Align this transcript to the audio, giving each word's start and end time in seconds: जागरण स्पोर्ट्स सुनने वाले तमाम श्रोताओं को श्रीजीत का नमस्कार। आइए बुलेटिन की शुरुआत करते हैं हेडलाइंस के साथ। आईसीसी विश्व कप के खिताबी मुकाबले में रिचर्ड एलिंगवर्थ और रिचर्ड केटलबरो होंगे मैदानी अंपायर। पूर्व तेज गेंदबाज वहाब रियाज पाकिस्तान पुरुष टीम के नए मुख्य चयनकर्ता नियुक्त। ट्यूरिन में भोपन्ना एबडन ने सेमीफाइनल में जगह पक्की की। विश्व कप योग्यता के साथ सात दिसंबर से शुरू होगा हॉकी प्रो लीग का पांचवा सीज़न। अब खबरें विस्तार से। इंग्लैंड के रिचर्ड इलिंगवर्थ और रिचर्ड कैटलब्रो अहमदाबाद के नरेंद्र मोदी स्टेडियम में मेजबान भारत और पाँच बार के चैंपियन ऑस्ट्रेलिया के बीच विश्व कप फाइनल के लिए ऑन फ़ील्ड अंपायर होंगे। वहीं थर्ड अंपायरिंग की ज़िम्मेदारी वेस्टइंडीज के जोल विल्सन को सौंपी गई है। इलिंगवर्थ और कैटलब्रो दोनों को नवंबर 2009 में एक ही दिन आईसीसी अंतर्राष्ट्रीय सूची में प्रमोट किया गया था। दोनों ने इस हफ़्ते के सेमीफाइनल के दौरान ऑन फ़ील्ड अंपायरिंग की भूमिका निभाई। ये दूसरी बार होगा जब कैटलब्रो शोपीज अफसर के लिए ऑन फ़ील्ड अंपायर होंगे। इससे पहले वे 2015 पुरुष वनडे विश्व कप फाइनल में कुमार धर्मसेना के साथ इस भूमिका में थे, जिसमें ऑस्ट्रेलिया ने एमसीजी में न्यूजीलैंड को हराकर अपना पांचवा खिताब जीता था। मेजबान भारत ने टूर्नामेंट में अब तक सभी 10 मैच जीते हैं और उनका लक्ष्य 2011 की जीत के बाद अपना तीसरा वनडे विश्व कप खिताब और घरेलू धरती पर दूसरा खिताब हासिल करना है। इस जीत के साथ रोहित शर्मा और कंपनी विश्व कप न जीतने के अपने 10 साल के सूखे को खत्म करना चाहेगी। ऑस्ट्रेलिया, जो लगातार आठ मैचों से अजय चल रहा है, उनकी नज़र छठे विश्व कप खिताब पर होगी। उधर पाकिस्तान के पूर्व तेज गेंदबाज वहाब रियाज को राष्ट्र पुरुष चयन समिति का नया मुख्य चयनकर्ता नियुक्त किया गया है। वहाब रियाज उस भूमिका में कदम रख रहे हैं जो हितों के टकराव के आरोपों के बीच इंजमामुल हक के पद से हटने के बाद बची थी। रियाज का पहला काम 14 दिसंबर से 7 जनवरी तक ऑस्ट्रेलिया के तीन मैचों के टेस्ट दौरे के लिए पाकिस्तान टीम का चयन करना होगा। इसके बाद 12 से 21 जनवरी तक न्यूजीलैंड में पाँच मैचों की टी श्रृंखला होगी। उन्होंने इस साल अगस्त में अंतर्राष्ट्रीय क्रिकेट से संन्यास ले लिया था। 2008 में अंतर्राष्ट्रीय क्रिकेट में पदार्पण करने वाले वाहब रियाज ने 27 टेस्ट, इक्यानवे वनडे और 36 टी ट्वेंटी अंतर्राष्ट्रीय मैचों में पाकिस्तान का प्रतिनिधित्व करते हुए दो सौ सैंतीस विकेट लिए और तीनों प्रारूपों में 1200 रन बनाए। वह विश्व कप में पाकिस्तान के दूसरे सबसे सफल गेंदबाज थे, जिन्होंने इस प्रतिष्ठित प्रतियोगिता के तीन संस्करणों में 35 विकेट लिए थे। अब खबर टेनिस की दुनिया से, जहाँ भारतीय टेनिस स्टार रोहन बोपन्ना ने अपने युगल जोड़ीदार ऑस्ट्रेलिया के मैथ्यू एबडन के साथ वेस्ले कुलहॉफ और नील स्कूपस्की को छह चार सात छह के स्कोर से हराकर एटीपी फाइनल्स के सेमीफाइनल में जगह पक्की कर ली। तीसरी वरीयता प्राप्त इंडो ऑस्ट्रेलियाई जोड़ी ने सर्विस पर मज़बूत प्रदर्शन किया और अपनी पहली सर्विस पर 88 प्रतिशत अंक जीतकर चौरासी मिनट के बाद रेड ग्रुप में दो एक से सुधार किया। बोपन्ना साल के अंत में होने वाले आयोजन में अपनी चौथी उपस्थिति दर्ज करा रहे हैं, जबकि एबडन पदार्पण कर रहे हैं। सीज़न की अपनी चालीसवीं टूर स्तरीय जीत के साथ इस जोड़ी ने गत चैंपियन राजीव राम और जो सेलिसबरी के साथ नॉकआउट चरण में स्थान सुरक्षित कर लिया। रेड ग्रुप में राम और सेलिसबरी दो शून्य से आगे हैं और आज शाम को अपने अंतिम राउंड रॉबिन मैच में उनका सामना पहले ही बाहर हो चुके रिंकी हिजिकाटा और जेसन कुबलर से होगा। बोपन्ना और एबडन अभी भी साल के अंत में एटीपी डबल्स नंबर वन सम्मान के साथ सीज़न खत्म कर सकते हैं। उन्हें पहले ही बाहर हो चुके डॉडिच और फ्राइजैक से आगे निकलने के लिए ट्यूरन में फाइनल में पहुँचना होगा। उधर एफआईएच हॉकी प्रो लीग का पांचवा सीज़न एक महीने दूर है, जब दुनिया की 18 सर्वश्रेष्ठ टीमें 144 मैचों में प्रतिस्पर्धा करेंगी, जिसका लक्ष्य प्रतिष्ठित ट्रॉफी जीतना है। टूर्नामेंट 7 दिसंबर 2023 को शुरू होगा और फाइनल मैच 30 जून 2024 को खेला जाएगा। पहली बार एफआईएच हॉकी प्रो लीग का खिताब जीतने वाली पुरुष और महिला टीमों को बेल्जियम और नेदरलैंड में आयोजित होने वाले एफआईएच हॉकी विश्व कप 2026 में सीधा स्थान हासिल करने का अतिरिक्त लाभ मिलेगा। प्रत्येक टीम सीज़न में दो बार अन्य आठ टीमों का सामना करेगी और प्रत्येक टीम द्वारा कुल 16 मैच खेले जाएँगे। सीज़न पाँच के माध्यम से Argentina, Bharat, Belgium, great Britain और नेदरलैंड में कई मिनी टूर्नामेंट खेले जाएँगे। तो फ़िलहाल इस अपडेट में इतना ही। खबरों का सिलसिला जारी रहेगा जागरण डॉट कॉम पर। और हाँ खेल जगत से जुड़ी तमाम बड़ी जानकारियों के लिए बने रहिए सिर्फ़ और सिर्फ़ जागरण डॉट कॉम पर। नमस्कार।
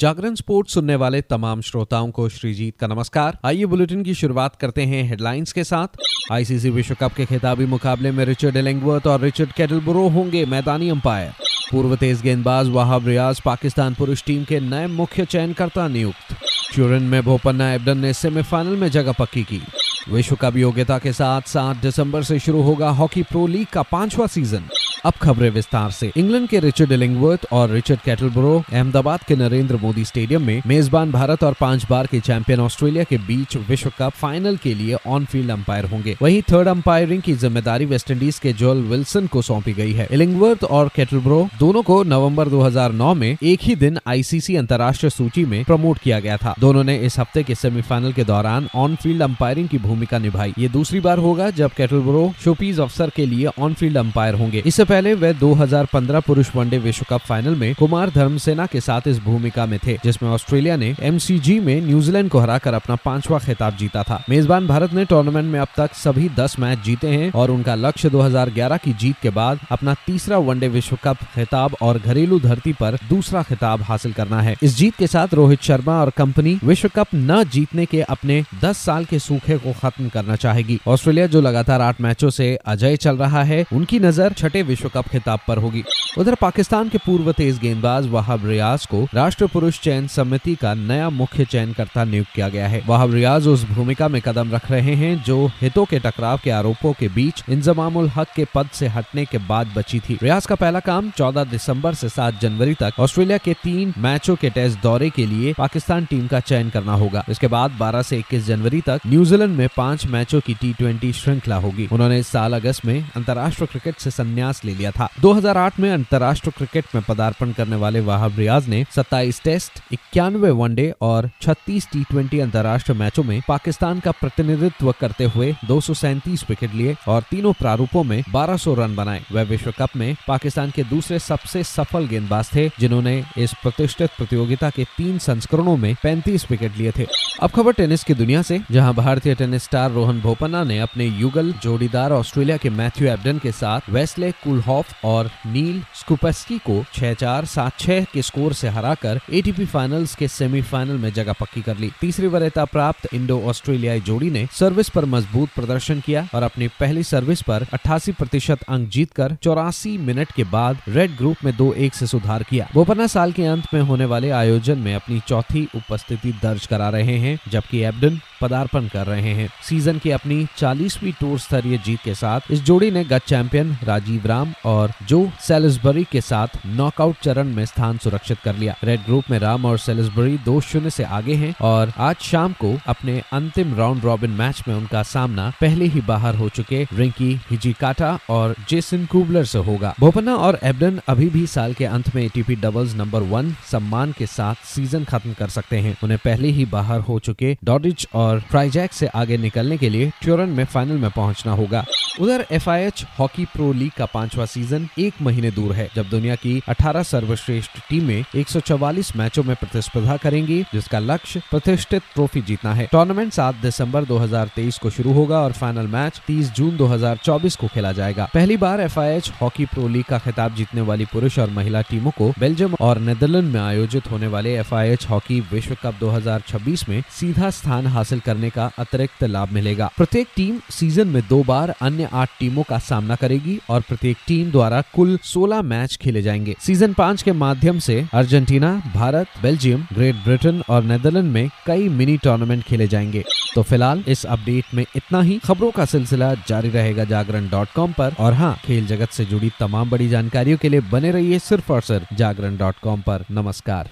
जागरण 0.00 0.34
स्पोर्ट्स 0.34 0.74
सुनने 0.74 0.94
वाले 0.96 1.20
तमाम 1.22 1.60
श्रोताओं 1.60 2.10
को 2.10 2.28
श्रीजीत 2.28 2.76
का 2.78 2.86
नमस्कार। 2.86 3.38
आइए 3.44 3.66
बुलेटिन 3.66 4.02
की 4.04 4.14
शुरुआत 4.14 4.56
करते 4.56 4.82
हैं 4.82 5.02
हेडलाइंस 5.08 5.52
के 5.52 5.64
साथ। 5.64 5.96
आईसीसी 6.32 6.70
विश्व 6.70 6.94
कप 6.94 7.12
के 7.12 7.26
खिताबी 7.26 7.66
मुकाबले 7.66 8.10
में 8.10 8.24
रिचर्ड 8.24 8.56
एलिंगवर्थ 8.56 9.06
और 9.06 9.20
रिचर्ड 9.20 9.52
केटलबरो 9.52 10.06
होंगे 10.08 10.44
मैदानी 10.46 10.88
अंपायर। 10.88 11.32
पूर्व 11.70 11.96
तेज 11.96 12.22
गेंदबाज 12.22 12.68
वहाब 12.68 13.06
रियाज 13.08 13.40
पाकिस्तान 13.40 13.94
पुरुष 13.94 14.24
टीम 14.24 14.44
के 14.44 14.60
नए 14.60 14.86
मुख्य 14.86 15.24
चयनकर्ता 15.24 15.88
नियुक्त। 15.88 16.36
ट्यूरिन 16.74 17.02
में 17.02 17.22
भोपन्ना 17.22 17.72
एबडन 17.72 17.98
ने 17.98 18.12
सेमीफाइनल 18.12 18.76
में 18.76 18.88
जगह 18.90 19.12
पक्की 19.12 19.42
की। 19.42 19.62
विश्व 20.10 20.36
कप 20.36 20.56
योग्यता 20.56 20.98
के 20.98 21.12
साथ 21.12 21.48
सात 21.48 21.76
दिसंबर 21.76 22.22
से 22.22 22.38
शुरू 22.38 22.62
होगा 22.62 22.90
हॉकी 22.90 23.22
प्रो 23.22 23.46
लीग 23.46 23.66
का 23.66 23.82
पांचवा 23.82 24.26
सीज़न। 24.26 24.68
अब 25.06 25.12
खबरें 25.22 25.50
विस्तार 25.50 25.90
से। 25.90 26.10
इंग्लैंड 26.16 26.48
के 26.48 26.60
रिचर्ड 26.60 26.92
इलिंगवर्थ 26.92 27.44
और 27.52 27.70
रिचर्ड 27.70 28.00
कैटलब्रो 28.00 28.54
अहमदाबाद 28.62 29.22
के 29.22 29.34
नरेंद्र 29.36 29.76
मोदी 29.76 30.04
स्टेडियम 30.04 30.42
में 30.42 30.62
मेजबान 30.66 31.10
भारत 31.12 31.44
और 31.44 31.54
पाँच 31.60 31.84
बार 31.90 32.06
के 32.06 32.20
चैंपियन 32.20 32.60
ऑस्ट्रेलिया 32.60 33.04
के 33.04 33.18
बीच 33.26 33.56
विश्व 33.68 33.90
कप 33.98 34.12
फाइनल 34.12 34.56
के 34.56 34.72
लिए 34.74 34.96
ऑन 35.06 35.24
फ़ील्ड 35.24 35.50
अंपायर 35.50 35.84
होंगे। 35.84 36.16
वहीं 36.22 36.40
थर्ड 36.42 36.68
अंपायरिंग 36.68 37.22
की 37.22 37.34
ज़िम्मेदारी 37.34 37.84
वेस्टइंडीज 37.84 38.38
के 38.38 38.52
जोल 38.54 38.82
विल्सन 38.84 39.26
को 39.26 39.42
सौंपी 39.42 39.72
गई 39.72 39.92
है। 39.92 40.08
इलिंगवर्थ 40.12 40.64
और 40.66 40.90
कैटलब्रो 40.96 41.38
दोनों 41.60 41.82
को 41.82 42.02
नवंबर 42.04 42.48
2009 42.48 43.14
में 43.14 43.36
एक 43.42 43.60
ही 43.62 43.76
दिन 43.76 43.98
आईसीसी 44.06 44.56
अंतर्राष्ट्रीय 44.56 45.10
सूची 45.10 45.44
में 45.44 45.62
प्रमोट 45.64 45.98
किया 45.98 46.20
गया 46.20 46.36
था। 46.36 46.54
दोनों 46.60 46.84
ने 46.84 46.96
इस 47.06 47.18
हफ़्ते 47.18 47.42
के 47.42 47.54
सेमीफाइनल 47.54 48.12
के 48.12 48.24
दौरान 48.24 48.68
ऑन 48.76 48.96
फ़ील्ड 48.96 49.22
अंपायरिंग 49.22 49.68
की 49.68 49.78
भूमिका 49.78 50.18
निभाई। 50.18 50.54
ये 50.58 50.68
दूसरी 50.70 51.00
बार 51.00 51.18
होगा 51.18 51.50
जब 51.52 51.70
कैटलब्रो 51.76 52.30
शोपीज 52.44 52.80
अफसर 52.80 53.10
के 53.16 53.26
लिए 53.26 53.46
ऑन 53.58 53.74
फ़ील्ड 53.74 53.96
अंपायर 53.96 54.34
होंगे। 54.34 54.62
इससे 54.66 54.84
पहले 54.96 55.12
वे 55.14 55.32
2015 55.34 56.20
पुरुष 56.20 56.50
वनडे 56.56 56.78
विश्व 56.78 57.04
कप 57.10 57.20
फाइनल 57.20 57.54
में 57.54 57.74
कुमार 57.74 58.10
धर्मसेना 58.10 58.66
के 58.66 58.80
साथ 58.80 59.08
इस 59.08 59.18
भूमिका 59.18 59.64
में 59.66 59.78
थे, 59.86 59.96
जिसमें 60.04 60.28
ऑस्ट्रेलिया 60.30 60.76
ने 60.76 60.94
एमसीजी 61.00 61.58
में 61.60 61.80
न्यूजीलैंड 61.80 62.30
को 62.30 62.38
हराकर 62.38 62.74
अपना 62.74 62.96
पांचवा 62.96 63.38
खिताब 63.38 63.76
जीता 63.76 64.02
था। 64.02 64.22
मेजबान 64.28 64.66
भारत 64.66 64.92
ने 64.92 65.04
टूर्नामेंट 65.04 65.52
में 65.52 65.58
अब 65.60 65.68
तक 65.76 65.94
सभी 65.94 66.28
10 66.28 66.58
मैच 66.58 66.78
जीते 66.78 67.08
हैं 67.08 67.30
और 67.32 67.50
उनका 67.50 67.74
लक्ष्य 67.74 68.10
2011 68.10 68.76
की 68.76 68.92
जीत 68.92 69.16
के 69.22 69.30
बाद 69.30 69.58
अपना 69.70 69.94
तीसरा 70.06 70.38
वनडे 70.38 70.68
विश्व 70.68 70.96
कप 71.04 71.18
खिताब 71.34 71.76
और 71.82 71.98
घरेलू 71.98 72.40
धरती 72.40 72.72
पर 72.72 72.98
दूसरा 73.10 73.42
खिताब 73.42 73.82
हासिल 73.82 74.12
करना 74.12 74.40
है। 74.40 74.56
इस 74.62 74.76
जीत 74.76 74.96
के 74.96 75.06
साथ 75.06 75.34
रोहित 75.34 75.62
शर्मा 75.62 76.00
और 76.00 76.10
कंपनी 76.16 76.58
विश्व 76.64 76.88
कप 76.96 77.14
न 77.14 77.42
जीतने 77.52 77.86
के 77.86 78.00
अपने 78.08 78.42
10 78.64 78.78
साल 78.78 79.04
के 79.04 79.18
सूखे 79.18 79.58
को 79.58 79.74
खत्म 79.82 80.08
करना 80.08 80.36
चाहेगी। 80.36 80.80
ऑस्ट्रेलिया, 80.88 81.26
जो 81.26 81.40
लगातार 81.40 81.80
आठ 81.80 82.00
मैचों 82.00 82.30
से 82.30 82.54
अजय 82.66 82.96
चल 82.96 83.16
रहा 83.16 83.42
है, 83.42 83.64
उनकी 83.72 83.98
नज़र 83.98 84.32
छठे 84.32 84.62
विश्व 84.76 84.88
कप 84.94 85.08
खिताब 85.08 85.40
पर 85.48 85.58
होगी। 85.58 85.82
उधर 86.18 86.34
पाकिस्तान 86.34 86.88
के 86.88 86.98
पूर्व 86.98 87.30
तेज 87.32 87.58
गेंदबाज 87.58 88.06
वहाब 88.08 88.46
रियाज 88.46 88.84
को 88.86 89.02
राष्ट्र 89.14 89.46
पुरुष 89.46 89.78
चयन 89.80 90.06
समिति 90.06 90.54
का 90.54 90.72
नया 90.74 91.08
मुख्य 91.10 91.44
चयनकर्ता 91.44 92.04
नियुक्त 92.04 92.30
किया 92.34 92.48
गया 92.48 92.66
है। 92.68 92.82
वहाब 92.86 93.14
रियाज 93.14 93.46
उस 93.48 93.64
भूमिका 93.66 94.08
में 94.08 94.20
कदम 94.22 94.50
रख 94.50 94.70
रहे 94.70 94.94
हैं 94.94 95.22
जो 95.22 95.46
हितों 95.60 95.84
के 95.84 95.98
टकराव 95.98 96.40
के 96.44 96.50
आरोपों 96.50 96.92
के 96.92 97.08
बीच 97.08 97.42
इंजमामुल 97.48 98.08
हक 98.08 98.32
के 98.36 98.44
पद 98.54 98.68
से 98.72 98.86
हटने 98.88 99.24
के 99.24 99.38
बाद 99.48 99.72
बची 99.76 100.00
थी। 100.00 100.18
रियाज 100.22 100.46
का 100.46 100.54
पहला 100.54 100.80
काम 100.80 101.10
14 101.10 101.44
दिसंबर 101.44 101.94
से 101.94 102.08
7 102.08 102.40
जनवरी 102.40 102.74
तक 102.74 103.00
ऑस्ट्रेलिया 103.00 103.38
के 103.38 103.54
तीन 103.64 103.94
मैचों 103.98 104.36
के 104.36 104.50
टेस्ट 104.50 104.80
दौरे 104.82 105.10
के 105.10 105.26
लिए 105.26 105.52
पाकिस्तान 105.52 106.04
टीम 106.04 106.26
का 106.26 106.40
चयन 106.42 106.70
करना 106.70 106.94
होगा। 106.94 107.24
इसके 107.28 107.46
बाद 107.46 107.76
12 107.78 108.02
से 108.02 108.18
21 108.18 108.46
जनवरी 108.46 108.80
तक 108.80 109.00
न्यूजीलैंड 109.06 109.56
में 109.56 109.68
पाँच 109.76 110.06
मैचों 110.06 110.40
की 110.40 110.54
टी 110.62 111.12
श्रृंखला 111.12 111.56
होगी। 111.56 111.88
उन्होंने 111.92 112.18
इस 112.18 112.28
साल 112.28 112.54
अगस्त 112.54 112.84
में 112.84 113.10
अंतर्राष्ट्रीय 113.16 113.66
क्रिकेट 113.66 113.98
से 113.98 114.10
संन्यास 114.10 114.64
ले 114.66 114.74
लिया 114.74 114.90
था। 114.90 115.08
2008 115.20 115.80
में 115.80 115.90
अंतर्राष्ट्रीय 115.90 116.52
क्रिकेट 116.56 116.94
में 116.94 117.02
पदार्पण 117.08 117.52
करने 117.52 117.76
वाले 117.76 118.00
वाहब 118.00 118.38
रियाज 118.38 118.68
ने 118.68 118.84
27 118.96 119.42
टेस्ट, 119.44 119.80
इक्यानवे 119.92 120.50
वनडे 120.50 120.92
और 121.00 121.30
36 121.42 121.88
टी 121.92 122.02
ट्वेंटी 122.04 122.40
अंतर्राष्ट्रीय 122.40 122.98
मैचों 122.98 123.24
में 123.24 123.40
पाकिस्तान 123.48 124.00
का 124.00 124.10
प्रतिनिधित्व 124.10 124.92
करते 125.00 125.24
हुए 125.24 125.54
दो 125.68 125.80
सौ 125.80 125.94
सैंतीस 125.94 126.44
विकेट 126.48 126.74
लिए 126.74 126.96
और 127.08 127.22
तीनों 127.30 127.52
प्रारूपों 127.52 128.04
में 128.04 128.22
1200 128.22 128.74
रन 128.74 128.96
बनाए। 128.96 129.22
वह 129.32 129.42
विश्व 129.42 129.72
कप 129.78 129.96
में 129.96 130.16
पाकिस्तान 130.28 130.70
के 130.70 130.84
दूसरे 130.84 131.18
सबसे 131.18 131.62
सफल 131.64 132.06
गेंदबाज 132.06 132.50
थे, 132.54 132.68
जिन्होंने 132.80 133.24
इस 133.38 133.52
प्रतिष्ठित 133.52 134.10
प्रतियोगिता 134.18 134.70
के 134.70 134.84
तीन 134.96 135.18
संस्करणों 135.18 135.76
में 135.76 135.94
35 136.04 136.46
विकेट 136.50 136.76
लिए 136.76 136.92
थे। 136.98 137.06
अब 137.42 137.50
खबर 137.50 137.72
टेनिस 137.72 138.04
की 138.04 138.14
दुनिया 138.14 138.42
से, 138.42 138.60
जहाँ 138.70 138.94
भारतीय 138.94 139.34
टेनिस 139.34 139.64
स्टार 139.64 139.90
रोहन 139.90 140.20
बोपन्ना 140.20 140.64
ने 140.64 140.78
अपने 140.78 141.06
युगल 141.06 141.52
जोड़ीदार 141.52 142.12
ऑस्ट्रेलिया 142.12 142.56
के 142.56 142.70
मैथ्यू 142.70 143.08
एबडन 143.08 143.38
के 143.38 143.52
साथ 143.52 143.90
वेस्ले 143.90 144.32
कुलहॉफ 144.56 145.04
और 145.04 145.30
नील 145.46 145.80
स्कूपस्की 145.94 146.58
को 146.58 146.82
छह 146.94 147.14
चार 147.14 147.44
सात 147.44 147.78
छह 147.78 148.04
के 148.04 148.22
स्कोर 148.22 148.52
से 148.52 148.68
हराकर 148.68 149.20
एटीपी 149.32 149.64
फाइनल्स 149.66 150.14
के 150.14 150.28
सेमीफाइनल 150.28 150.98
में 150.98 151.12
जगह 151.12 151.32
पक्की 151.32 151.62
कर 151.62 151.76
ली। 151.76 151.90
तीसरी 152.00 152.26
वरीयता 152.26 152.64
प्राप्त 152.64 153.08
इंडो 153.14 153.40
ऑस्ट्रेलियाई 153.42 154.00
जोड़ी 154.00 154.30
ने 154.30 154.46
सर्विस 154.52 154.88
पर 154.88 155.04
मज़बूत 155.04 155.48
प्रदर्शन 155.54 156.00
किया 156.00 156.26
और 156.34 156.42
अपनी 156.42 156.68
पहली 156.80 157.02
सर्विस 157.02 157.42
पर 157.42 157.66
88 157.72 158.12
प्रतिशत 158.12 158.62
अंक 158.68 158.88
जीतकर 158.88 159.36
चौरासी 159.42 159.96
मिनट 159.98 160.32
के 160.32 160.44
बाद 160.46 160.78
रेड 160.88 161.16
ग्रुप 161.16 161.44
में 161.44 161.56
दो 161.56 161.72
एक 161.72 161.94
से 161.94 162.06
सुधार 162.06 162.42
किया। 162.42 162.68
बोपन्ना 162.74 163.06
साल 163.06 163.32
के 163.32 163.44
अंत 163.46 163.66
में 163.74 163.80
होने 163.80 164.04
वाले 164.04 164.30
आयोजन 164.30 164.78
में 164.78 164.94
अपनी 164.94 165.20
चौथी 165.28 165.66
उपस्थिति 165.74 166.32
दर्ज 166.42 166.66
करा 166.66 166.88
रहे 166.88 167.18
हैं, 167.18 167.38
जबकि 167.48 167.82
एबडन 167.82 168.20
पदार्पण 168.40 168.88
कर 168.88 169.06
रहे 169.06 169.32
हैं। 169.32 169.48
सीज़न 169.68 169.98
की 169.98 170.10
अपनी 170.10 170.46
चालीसवीं 170.56 171.12
टूर 171.12 171.38
स्तरीय 171.38 171.78
जीत 171.78 172.00
के 172.04 172.14
साथ 172.14 172.50
इस 172.50 172.62
जोड़ी 172.62 172.90
ने 172.90 173.04
गत 173.04 173.22
चैंपियन 173.26 173.76
राजीव 173.84 174.26
राम 174.26 174.52
और 174.64 174.92
जो 175.08 175.20
सेलिसबरी 175.40 176.04
के 176.04 176.20
साथ 176.20 176.58
नॉकआउट 176.66 177.16
चरण 177.22 177.52
में 177.54 177.64
स्थान 177.66 177.98
सुरक्षित 177.98 178.38
कर 178.44 178.56
लिया। 178.56 178.74
रेड 178.84 179.00
ग्रुप 179.00 179.30
में 179.30 179.38
राम 179.38 179.64
और 179.64 179.78
सेलिसबरी 179.78 180.38
दो 180.44 180.60
शून्य 180.60 180.90
से 180.90 181.04
आगे 181.16 181.34
हैं 181.34 181.54
और 181.62 181.92
आज 181.98 182.16
शाम 182.22 182.52
को 182.52 182.74
अपने 182.86 183.20
अंतिम 183.32 183.74
राउंड 183.74 184.04
रॉबिन 184.04 184.30
मैच 184.32 184.62
में 184.68 184.74
उनका 184.74 185.02
सामना 185.04 185.50
पहले 185.60 185.84
ही 185.86 186.00
बाहर 186.02 186.34
हो 186.34 186.48
चुके 186.48 186.82
रिंकी 186.92 187.32
हिजिकाटा 187.50 188.18
और 188.30 188.54
जेसन 188.68 189.06
कुबलर 189.06 189.44
से 189.44 189.58
होगा। 189.60 189.94
बोपन्ना 190.00 190.34
और 190.36 190.58
एबडन 190.64 191.00
अभी 191.08 191.28
भी 191.28 191.46
साल 191.46 191.74
के 191.74 191.84
अंत 191.86 192.14
में 192.14 192.22
एटीपी 192.24 192.54
डबल्स 192.56 192.94
नंबर 192.94 193.22
वन 193.26 193.54
सम्मान 193.70 194.12
के 194.12 194.26
साथ 194.26 194.64
सीज़न 194.66 195.04
खत्म 195.04 195.32
कर 195.32 195.48
सकते 195.48 195.78
हैं। 195.78 195.96
उन्हें 196.04 196.18
पहले 196.24 196.48
ही 196.48 196.64
बाहर 196.66 197.00
हो 197.00 197.18
चुके 197.18 197.56
डॉडिच 197.64 198.06
और 198.14 198.25
फ्राइजैक 198.34 198.92
से 198.92 199.06
आगे 199.06 199.36
निकलने 199.36 199.78
के 199.78 199.88
लिए 199.88 200.12
ट्यूरन 200.22 200.48
में 200.48 200.64
फाइनल 200.64 200.98
में 200.98 201.10
पहुँचना 201.10 201.52
होगा। 201.52 201.84
उधर 202.20 202.46
एफआईएच 202.50 203.04
हॉकी 203.18 203.44
प्रो 203.44 203.72
लीग 203.72 203.90
का 203.96 204.04
पांचवा 204.04 204.46
सीज़न 204.46 204.88
एक 204.98 205.14
महीने 205.22 205.50
दूर 205.50 205.72
है, 205.72 205.88
जब 205.96 206.08
दुनिया 206.08 206.34
की 206.34 206.62
18 206.68 207.02
सर्वश्रेष्ठ 207.02 207.70
टीमें 207.90 208.24
144 208.34 209.16
मैचों 209.16 209.42
में 209.42 209.56
प्रतिस्पर्धा 209.56 210.16
करेंगी, 210.16 210.62
जिसका 210.62 210.98
लक्ष्य 210.98 211.40
प्रतिष्ठित 211.50 212.02
ट्रॉफी 212.14 212.42
जीतना 212.42 212.74
है। 212.74 212.86
टूर्नामेंट 212.86 213.32
7 213.32 213.54
दिसंबर 213.54 214.04
2023 214.04 214.78
को 214.78 214.90
शुरू 214.90 215.12
होगा 215.12 215.40
और 215.40 215.52
फाइनल 215.52 215.86
मैच 215.86 216.20
30 216.26 216.52
जून 216.52 216.76
2024 216.76 217.56
को 217.56 217.66
खेला 217.66 217.92
जाएगा। 217.92 218.28
पहली 218.34 218.56
बार 218.56 218.80
एफआईएच 218.80 219.32
हॉकी 219.42 219.64
प्रो 219.64 219.88
लीग 219.88 220.04
का 220.04 220.18
खिताब 220.18 220.54
जीतने 220.54 220.80
वाली 220.80 221.04
पुरुष 221.04 221.38
और 221.38 221.50
महिला 221.50 221.80
टीमों 221.80 222.10
को 222.10 222.32
बेल्जियम 222.38 222.74
और 222.80 222.98
नेदरलैंड 222.98 223.52
में 223.52 223.60
आयोजित 223.60 224.10
होने 224.10 224.26
वाले 224.26 224.58
एफआईएच 224.58 225.06
हॉकी 225.10 225.40
विश्व 225.40 225.76
कप 225.82 225.94
2026 226.00 226.88
में 226.88 227.02
सीधा 227.10 227.50
स्थान 227.50 227.86
हासिल 228.16 228.20
करने 228.24 228.50
का 228.50 228.70
अतिरिक्त 228.78 229.24
लाभ 229.24 229.52
मिलेगा। 229.52 229.90
प्रत्येक 229.96 230.28
टीम 230.36 230.60
सीज़न 230.70 231.08
में 231.08 231.22
दो 231.28 231.42
बार 231.44 231.74
अन्य 231.82 232.08
आठ 232.12 232.28
टीमों 232.40 232.62
का 232.62 232.78
सामना 232.78 233.14
करेगी 233.14 233.58
और 233.70 233.80
प्रत्येक 233.80 234.16
टीम 234.26 234.50
द्वारा 234.50 234.80
कुल 234.94 235.16
16 235.24 235.62
मैच 235.62 235.96
खेले 235.96 236.22
जाएँगे। 236.22 236.54
सीज़न 236.60 236.92
पाँच 236.92 237.22
के 237.22 237.32
माध्यम 237.32 237.78
से 237.78 238.04
Argentina, 238.14 238.72
Bharat, 238.94 239.26
Belgium, 239.42 239.86
great 239.92 240.14
Britain 240.14 240.62
और 240.68 240.82
नेदरलैंड 240.82 241.32
में 241.32 241.48
कई 241.66 241.88
मिनी 241.88 242.16
टूर्नामेंट 242.16 242.64
खेले 242.64 242.86
जाएँगे। 242.86 243.24
तो 243.54 243.62
फ़िलहाल 243.62 244.04
इस 244.08 244.24
अपडेट 244.26 244.74
में 244.74 244.84
इतना 244.96 245.22
ही। 245.22 245.38
खबरों 245.44 245.70
का 245.70 245.84
सिलसिला 245.84 246.34
जारी 246.48 246.70
रहेगा 246.70 247.04
जागरण 247.04 247.48
डॉट 247.48 247.68
कॉम 247.76 247.92
पर। 247.92 248.14
और 248.20 248.32
हाँ 248.32 248.54
खेल 248.64 248.86
जगत 248.86 249.10
से 249.10 249.24
जुड़ी 249.24 249.50
तमाम 249.60 249.90
बड़ी 249.90 250.08
जानकारियों 250.08 250.58
के 250.58 250.68
लिए 250.68 250.80
बने 250.80 251.10
रहिए 251.10 251.38
सिर्फ़ 251.38 251.72
और 251.72 251.80
सिर्फ़ 251.82 252.14
जागरण 252.14 252.56
डॉट 252.56 252.74
कॉम 252.82 253.00
पर। 253.00 253.24
नमस्कार। 253.30 253.88